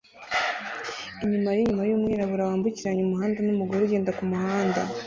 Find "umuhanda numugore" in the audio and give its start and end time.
3.03-3.81